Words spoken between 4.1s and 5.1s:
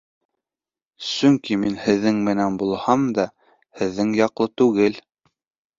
яҡлы түгел.